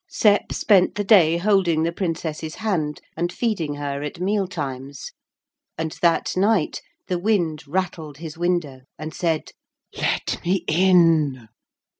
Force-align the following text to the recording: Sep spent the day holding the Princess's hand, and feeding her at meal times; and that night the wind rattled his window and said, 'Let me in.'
Sep 0.09 0.51
spent 0.51 0.95
the 0.95 1.03
day 1.03 1.37
holding 1.37 1.83
the 1.83 1.91
Princess's 1.91 2.55
hand, 2.55 3.01
and 3.15 3.31
feeding 3.31 3.75
her 3.75 4.01
at 4.01 4.19
meal 4.19 4.47
times; 4.47 5.11
and 5.77 5.91
that 6.01 6.35
night 6.35 6.81
the 7.07 7.19
wind 7.19 7.67
rattled 7.67 8.17
his 8.17 8.35
window 8.35 8.81
and 8.97 9.13
said, 9.13 9.51
'Let 9.95 10.43
me 10.43 10.65
in.' 10.67 11.49